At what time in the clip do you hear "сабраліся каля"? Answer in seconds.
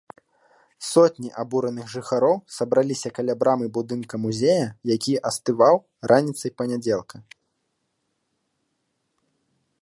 2.57-3.33